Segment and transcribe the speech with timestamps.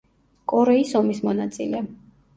[0.53, 1.87] კორეის ომის მონაწილე.